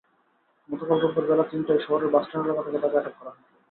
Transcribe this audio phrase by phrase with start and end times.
[0.69, 3.41] গতকাল রোববার বেলা তিনটায় শহরের বাসস্ট্যান্ড এলাকা থেকে তাঁকে আটক করা হয়।